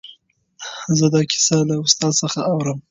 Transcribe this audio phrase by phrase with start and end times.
[0.97, 2.77] زه دا کیسه له استاد څخه اورم.